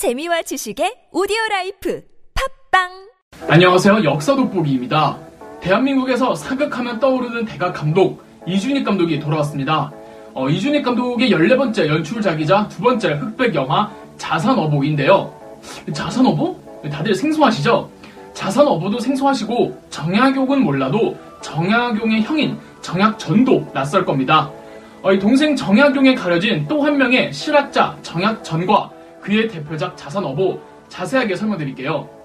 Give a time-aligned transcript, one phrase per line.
[0.00, 2.00] 재미와 지식의 오디오 life
[2.72, 2.88] 팟빵
[3.50, 4.02] 안녕하세요.
[4.04, 5.18] 역사 돋보기입니다.
[5.60, 9.92] 대한민국에서 사극하면 떠오르는 대가 감독 이준익 감독이 돌아왔습니다.
[10.32, 15.34] 어, 이준익 감독의 14번째 연출작이자 두 번째 흑백 영화 자산어보인데요.
[15.92, 16.58] 자산어보?
[16.90, 17.90] 다들 생소하시죠?
[18.32, 24.50] 자산어보도 생소하시고 정약용은 몰라도 정약용의 형인 정약전도 낯설 겁니다.
[25.02, 32.20] 어, 이 동생 정약용에 가려진 또 한 명의 실학자 정약전과 그의 대표작 자산어보 자세하게 설명드릴게요.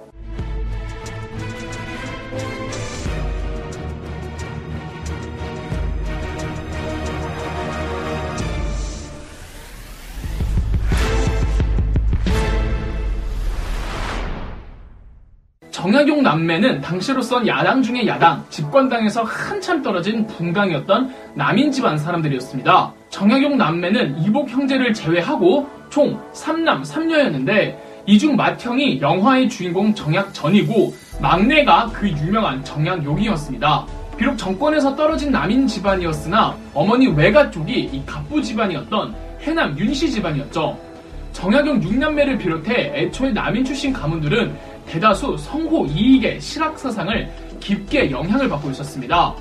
[15.72, 22.92] 정약용 남매는 당시로선 야당 중의 야당, 집권당에서 한참 떨어진 분당이었던 남인 집안 사람들이었습니다.
[23.10, 30.94] 정약용 남매는 이복 형제를 제외하고 총 3남 3녀였는데 이 중 맏형이 영화의 주인공 정약 전이고
[31.22, 33.88] 막내가 그 유명한 정약 용이었습니다.
[34.18, 40.78] 비록 정권에서 떨어진 남인 집안이었으나 어머니 외가 쪽이 이 갑부 집안이었던 해남 윤씨 집안이었죠.
[41.32, 44.54] 정약용 6남매를 비롯해 애초에 남인 출신 가문들은
[44.86, 49.34] 대다수 성호 이익의 실학 사상을 깊게 영향을 받고 있었습니다.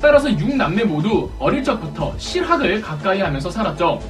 [0.00, 4.00] 따라서 6남매 모두 어릴 적부터 실학을 가까이 하면서 살았죠.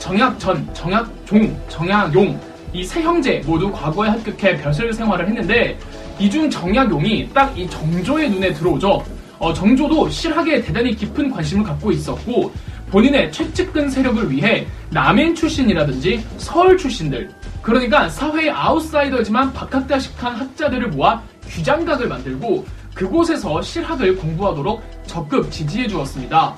[0.00, 2.40] 정약전, 정약종, 정약용
[2.72, 5.78] 이 세 형제 모두 과거에 합격해 벼슬 생활을 했는데
[6.18, 9.04] 이중 정약용이 딱 이 정조의 눈에 들어오죠.
[9.38, 12.52] 어, 정조도 실학에 대단히 깊은 관심을 갖고 있었고
[12.90, 17.30] 본인의 최측근 세력을 위해 남인 출신이라든지 서울 출신들
[17.62, 26.54] 그러니까 사회의 아웃사이더지만 박학다식한 학자들을 모아 귀장각을 만들고 그곳에서 실학을 공부하도록 적극 지지해 주었습니다.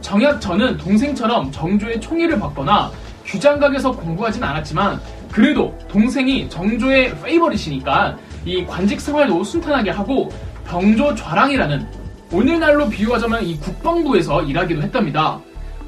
[0.00, 2.90] 정약전은 동생처럼 정조의 총애를 받거나
[3.26, 10.30] 귀장각에서 공부하진 않았지만 그래도 동생이 정조의 페이버릿이니까 이 관직 생활도 순탄하게 하고
[10.66, 11.86] 병조 좌랑이라는
[12.32, 15.40] 오늘날로 비유하자면 이 국방부에서 일하기도 했답니다.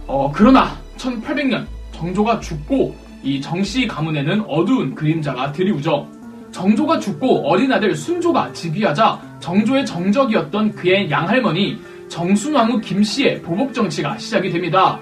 [0.06, 6.08] 어, 그러나 1800년 정조가 죽고 이 정씨 가문에는 어두운 그림자가 드리우죠.
[6.50, 11.78] 정조가 죽고 어린 아들 순조가 즉위하자 정조의 정적이었던 그의 양할머니
[12.20, 15.00] 정순 왕후 김씨의 보복 정치가 시작이 됩니다.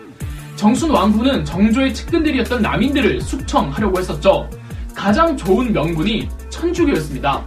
[0.55, 4.49] 정순 왕후는 정조의 측근들이었던 남인들을 숙청하려고 했었죠.
[4.95, 7.45] 가장 좋은 명분이 천주교였습니다.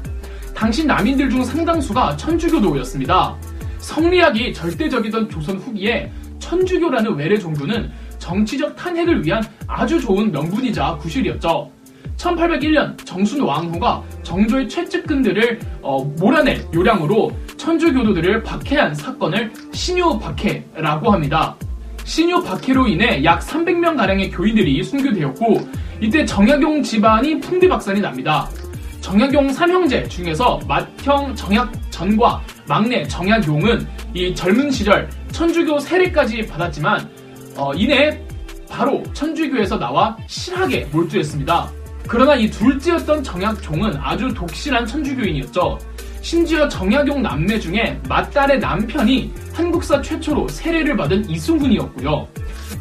[0.54, 3.38] 당시 남인들 중 상당수가 천주교도였습니다.
[3.78, 7.90] 성리학이 절대적이던 조선 후기에 천주교라는 외래 종교는
[8.20, 11.72] 정치적 탄핵을 위한 아주 좋은 명분이자 구실이었죠.
[12.18, 17.32] 1801년 정순 왕후가 정조의 최측근들을 어, 몰아낼 요량으로
[17.62, 21.56] 천주교도들을 박해한 사건을 신유 박해라고 합니다.
[22.04, 25.70] 신유 박해로 인해 약 300명 가량의 교인들이 순교되었고
[26.02, 28.50] 이때 정약용 집안이 풍비박산이 납니다.
[29.02, 37.10] 정약용 삼형제 중에서 맏형 정약전과 막내 정약용은 이 젊은 시절 천주교 세례까지 받았지만
[37.56, 38.20] 어, 이내
[38.68, 41.72] 바로 천주교에서 나와 실학에 몰두했습니다.
[42.08, 45.78] 그러나 이 둘째였던 정약종은 아주 독실한 천주교인이었죠.
[46.22, 52.28] 심지어 정약용 남매 중에 맏딸의 남편이 한국사 최초로 세례를 받은 이승훈이었고요.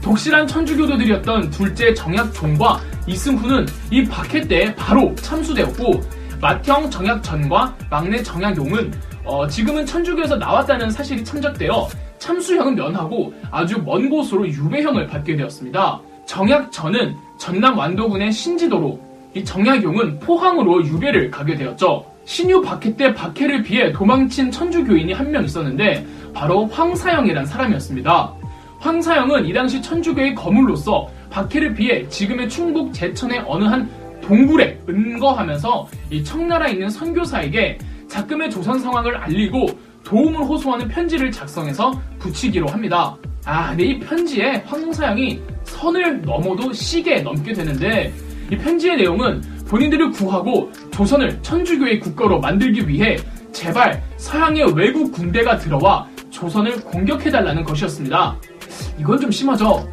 [0.02, 6.00] 독실한 천주교도들이었던 둘째 정약종과 이승훈은 이 박해 때 바로 참수되었고
[6.40, 8.92] 맏형 정약전과 막내 정약용은
[9.24, 16.00] 어, 지금은 천주교에서 나왔다는 사실이 참작되어 참수형은 면하고 아주 먼 곳으로 유배형을 받게 되었습니다.
[16.26, 19.00] 정약전은 전남 완도군의 신지도로
[19.34, 22.09] 이 정약용은 포항으로 유배를 가게 되었죠.
[22.30, 28.32] 신유 박해 때 박해를 피해 도망친 천주교인이 한 명 있었는데 바로 황사영이란 사람이었습니다.
[28.78, 33.90] 황사영은 이 당시 천주교의 거물로서 박해를 피해 지금의 충북 제천의 어느 한
[34.22, 39.66] 동굴에 은거하면서 이 청나라에 있는 선교사에게 자금의 조선 상황을 알리고
[40.04, 43.16] 도움을 호소하는 편지를 작성해서 붙이기로 합니다.
[43.44, 48.12] 아, 근데 이 편지에 황사영이 선을 넘어도 시계 넘게 되는데
[48.52, 53.16] 이 편지의 내용은 본인들을 구하고 조선을 천주교의 국가로 만들기 위해
[53.52, 58.36] 제발 서양의 외국 군대가 들어와 조선을 공격해달라는 것이었습니다.
[58.98, 59.88] 이건 좀 심하죠?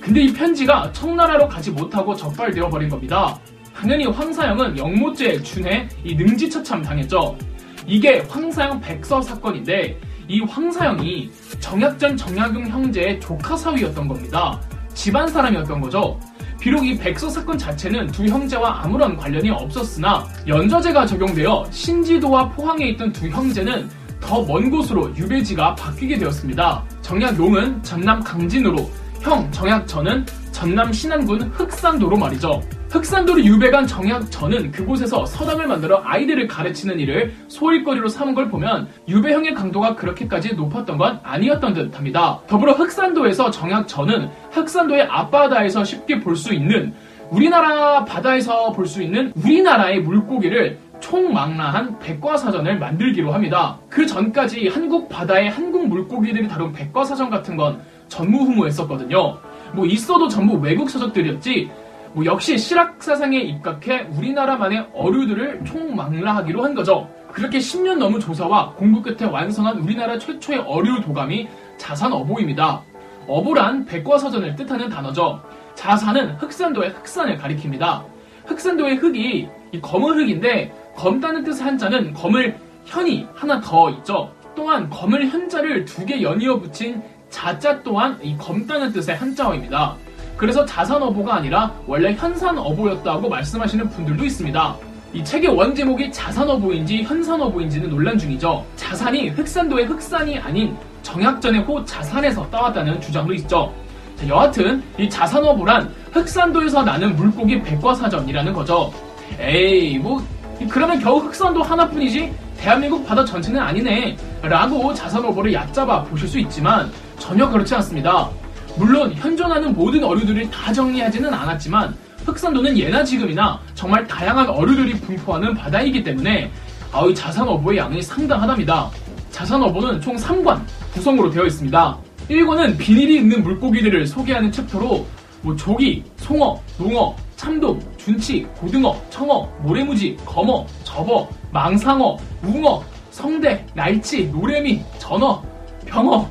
[0.00, 3.38] 근데 이 편지가 청나라로 가지 못하고 적발되어 버린 겁니다.
[3.72, 7.38] 당연히 황사영은 영모죄에 준해 이 능지처참 당했죠.
[7.86, 9.96] 이게 황사영 백서 사건인데
[10.26, 14.60] 이 황사영이 정약전 정약용 형제의 조카 사위였던 겁니다.
[14.92, 16.18] 집안 사람이었던 거죠.
[16.60, 23.12] 비록 이 백서 사건 자체는 두 형제와 아무런 관련이 없었으나 연좌제가 적용되어 신지도와 포항에 있던
[23.12, 23.88] 두 형제는
[24.20, 26.84] 더 먼 곳으로 유배지가 바뀌게 되었습니다.
[27.00, 28.90] 정약 용은 전남 강진으로
[29.22, 32.60] 형 정약 전은 전남 신안군 흑산도로 말이죠.
[32.90, 39.94] 흑산도로 유배간 정약전은 그곳에서 서당을 만들어 아이들을 가르치는 일을 소일거리로 삼은 걸 보면 유배형의 강도가
[39.94, 42.40] 그렇게까지 높았던 건 아니었던 듯 합니다.
[42.48, 46.92] 더불어 흑산도에서 정약전은 흑산도의 앞바다에서 쉽게 볼 수 있는
[47.30, 53.78] 우리나라 바다에서 볼 수 있는 우리나라의 물고기를 총망라한 백과사전을 만들기로 합니다.
[53.88, 59.38] 그 전까지 한국 바다의 한국 물고기들이 다룬 백과사전 같은 건 전무후무했었거든요.
[59.74, 61.70] 뭐 있어도 전부 외국 서적들이었지
[62.12, 67.08] 뭐 역시 실학 사상에 입각해 우리나라만의 어류들을 총망라하기로 한 거죠.
[67.32, 72.82] 그렇게 10년 넘은 조사와 공부 끝에 완성한 우리나라 최초의 어류 도감이 자산 어보입니다.
[73.28, 75.40] 어보란 백과사전을 뜻하는 단어죠.
[75.76, 78.02] 자산은 흑산도의 흑산을 가리킵니다.
[78.46, 82.56] 흑산도의 흑이 이 검은 흑인데 검다는 뜻의 한자는 검을
[82.86, 84.32] 현이 하나 더 있죠.
[84.56, 89.94] 또한 검을 현자를 두 개 연이어 붙인 자자 또한 이 검다는 뜻의 한자어입니다.
[90.40, 94.76] 그래서 자산어보가 아니라 원래 현산어보였다고 말씀하시는 분들도 있습니다.
[95.12, 98.64] 이 책의 원 제목이 자산어보인지 현산어보인지는 논란 중이죠.
[98.74, 103.70] 자산이 흑산도의 흑산이 아닌 정약전의 호 자산에서 따왔다는 주장도 있죠.
[104.16, 108.90] 자, 여하튼 이 자산어보란 흑산도에서 나는 물고기 백과사전이라는 거죠.
[109.38, 110.26] 에이 뭐
[110.70, 117.46] 그러면 겨우 흑산도 하나뿐이지 대한민국 바다 전체는 아니네 라고 자산어보를 얕잡아 보실 수 있지만 전혀
[117.46, 118.30] 그렇지 않습니다.
[118.80, 121.94] 물론 현존하는 모든 어류들을 다 정리하지는 않았지만
[122.24, 126.50] 흑산도는 예나 지금이나 정말 다양한 어류들이 분포하는 바다이기 때문에
[126.90, 128.90] 아의 자산어보의 양이 상당하답니다.
[129.32, 130.62] 자산어보는 총 3권
[130.94, 131.98] 구성으로 되어 있습니다.
[132.30, 135.06] 1권은 비늘이 있는 물고기들을 소개하는 chapter로
[135.42, 144.28] 뭐 조기, 송어, 농어, 참돔, 준치, 고등어, 청어, 모래무지, 검어, 접어, 망상어, 웅어, 성대, 날치,
[144.28, 145.42] 노래미, 전어,
[145.84, 146.26] 병어,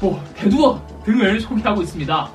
[0.00, 2.30] 뭐 대두어 등을 소개하고 있습니다.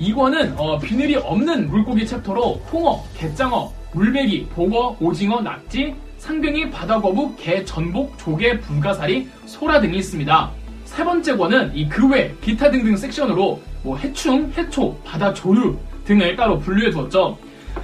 [0.00, 7.62] 2권은 어, 비늘이 없는 물고기 chapter로 홍어, 갯장어, 물메기, 복어, 오징어, 낙지, 상병이, 바다거북, 게,
[7.66, 10.50] 전복, 조개, 불가사리, 소라 등이 있습니다.
[10.86, 15.76] 세 번째 권은 이 그 외 기타 등등 섹션으로 뭐 해충, 해초, 바다 조류
[16.06, 17.36] 등을 따로 분류해 두었죠.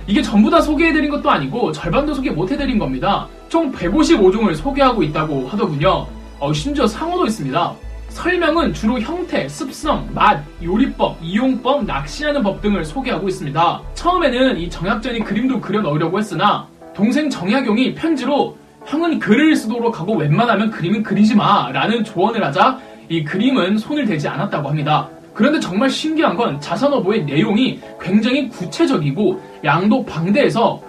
[0.06, 3.28] 이게 전부 다 소개해드린 것도 아니고 절반도 소개 못해드린 겁니다.
[3.50, 6.06] 총 155종을 소개하고 있다고 하더군요.
[6.38, 7.74] 어, 심지어 상어도 있습니다.
[8.10, 13.82] 설명은 주로 형태, 습성, 맛, 요리법, 이용법, 낚시하는 법 등을 소개하고 있습니다.
[13.94, 20.70] 처음에는 이 정약전이 그림도 그려 넣으려고 했으나 동생 정약용이 편지로 형은 글을 쓰도록 하고 웬만하면
[20.70, 22.78] 그림은 그리지 마 라는 조언을 하자
[23.08, 25.08] 이 그림은 손을 대지 않았다고 합니다.
[25.32, 30.82] 그런데 정말 신기한 건 자산어보의 내용이 굉장히 구체적이고 양도 방대해서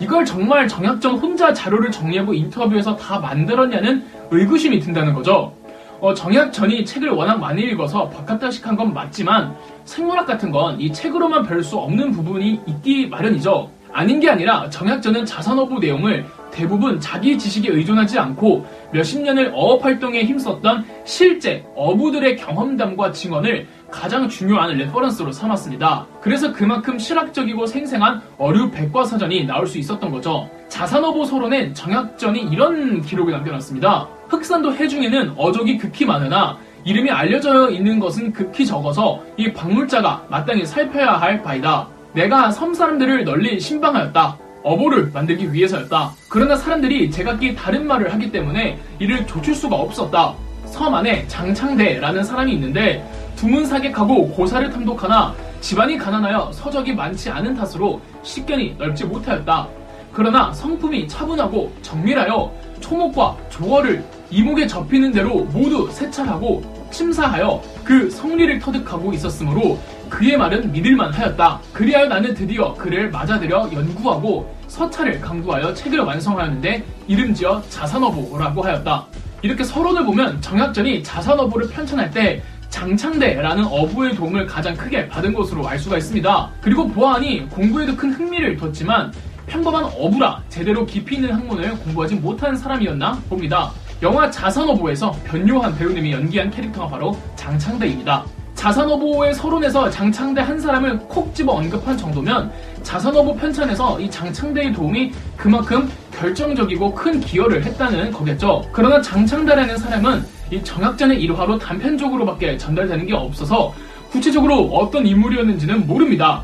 [0.00, 5.52] 이걸 정말 정약전 혼자 자료를 정리하고 인터뷰에서 다 만들었냐는 의구심이 든다는 거죠.
[6.00, 9.54] 어, 정약 전이 책을 워낙 많이 읽어서 바깥다식한 건 맞지만
[9.84, 13.70] 생물학 같은 건 이 책으로만 별 수 없는 부분이 있기 마련이죠.
[13.92, 20.24] 아닌 게 아니라 정약전은 자산어부 내용을 대부분 자기 지식에 의존하지 않고 몇십 년을 어업 활동에
[20.24, 26.06] 힘썼던 실제 어부들의 경험담과 증언을 가장 중요한 reference로 삼았습니다.
[26.20, 30.48] 그래서 그만큼 실학적이고 생생한 어류 백과사전이 나올 수 있었던 거죠.
[30.68, 34.08] 자산어보 서론엔 정약전이 이런 기록을 남겨놨습니다.
[34.28, 41.12] 흑산도 해중에는 어족이 극히 많으나 이름이 알려져 있는 것은 극히 적어서 이 박물자가 마땅히 살펴야
[41.12, 41.88] 할 바이다.
[42.14, 44.38] 내가 섬 사람들을 널리 신방하였다.
[44.62, 46.12] 어보를 만들기 위해서였다.
[46.28, 50.34] 그러나 사람들이 제각기 다른 말을 하기 때문에 이를 조출 수가 없었다.
[50.66, 53.04] 섬 안에 장창대라는 사람이 있는데
[53.36, 59.68] 두문사객하고 고사를 탐독하나 집안이 가난하여 서적이 많지 않은 탓으로 식견이 넓지 못하였다.
[60.12, 69.12] 그러나 성품이 차분하고 정밀하여 초목과 조어를 이목에 접히는 대로 모두 세찰하고 심사하여 그 성리를 터득하고
[69.12, 69.78] 있었으므로
[70.10, 71.60] 그의 말은 믿을만 하였다.
[71.72, 79.06] 그리하여 나는 드디어 그를 맞아들여 연구하고 서찰을 강구하여 책을 완성하였는데 이름지어 자산어보라고 하였다.
[79.42, 85.78] 이렇게 서론을 보면 정약전이 자산어보를 편찬할 때 장창대라는 어부의 도움을 가장 크게 받은 것으로 알
[85.78, 86.50] 수가 있습니다.
[86.60, 89.12] 그리고 보아하니 공부에도 큰 흥미를 뒀지만
[89.46, 93.72] 평범한 어부라 제대로 깊이 있는 학문을 공부하지 못한 사람이었나 봅니다.
[94.02, 98.24] 영화 자산어보에서 변요한 배우님이 연기한 캐릭터가 바로 장창대입니다.
[98.60, 102.52] 자산어보의 서론에서 장창대 한 사람을 콕 집어 언급한 정도면
[102.82, 108.62] 자산어보 편찬에서 이 장창대의 도움이 그만큼 결정적이고 큰 기여를 했다는 거겠죠.
[108.70, 113.72] 그러나 장창대라는 사람은 이 정약전의 일화로 단편적으로밖에 전달되는 게 없어서
[114.10, 116.42] 구체적으로 어떤 인물이었는지는 모릅니다.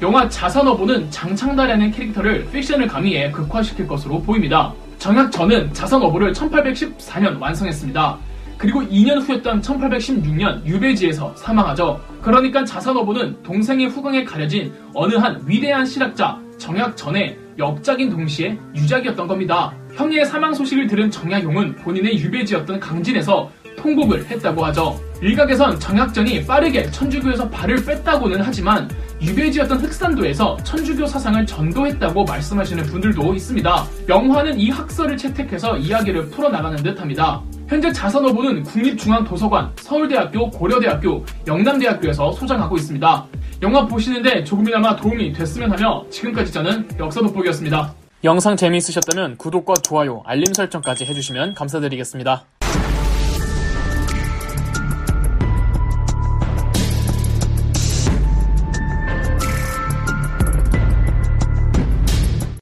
[0.00, 4.72] 영화 자산어보는 장창달이라는 캐릭터를 픽션을 가미해 극화시킬 것으로 보입니다.
[4.98, 8.27] 정약전은 자산어보를 1814년 완성했습니다.
[8.58, 12.00] 그리고 2년 후였던 1816년 유배지에서 사망하죠.
[12.20, 19.72] 그러니까 자산어보는 동생의 후광에 가려진 어느 한 위대한 실학자 정약 전에 역작인 동시에 유작이었던 겁니다.
[19.94, 25.00] 형의 사망 소식을 들은 정약용은 본인의 유배지였던 강진에서 통곡을 했다고 하죠.
[25.22, 28.88] 일각에선 정약전이 빠르게 천주교에서 발을 뺐다고는 하지만
[29.20, 33.86] 유배지였던 흑산도에서 천주교 사상을 전도했다고 말씀하시는 분들도 있습니다.
[34.08, 37.42] 영화는 이 학설을 채택해서 이야기를 풀어나가는 듯 합니다.
[37.68, 43.26] 현재 자선어보는 국립중앙도서관, 서울대학교, 고려대학교, 영남대학교에서 소장하고 있습니다.
[43.60, 47.94] 영화 보시는데 조금이나마 도움이 됐으면 하며 지금까지 저는 역사 돋보기였습니다.
[48.24, 52.57] 영상 재미있으셨다면 구독과 좋아요, 알림 설정까지 해주시면 감사드리겠습니다.